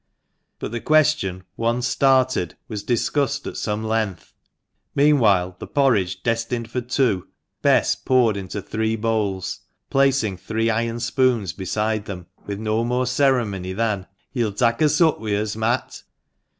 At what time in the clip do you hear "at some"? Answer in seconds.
3.45-3.83